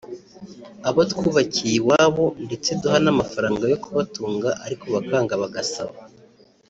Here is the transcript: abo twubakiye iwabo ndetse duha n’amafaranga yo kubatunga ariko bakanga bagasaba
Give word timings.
abo 0.87 1.01
twubakiye 1.11 1.73
iwabo 1.79 2.25
ndetse 2.45 2.69
duha 2.81 2.97
n’amafaranga 3.05 3.63
yo 3.71 3.77
kubatunga 3.83 4.49
ariko 4.65 4.85
bakanga 4.95 5.33
bagasaba 5.43 5.95